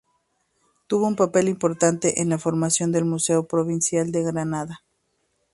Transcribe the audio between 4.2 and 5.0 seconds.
Granada.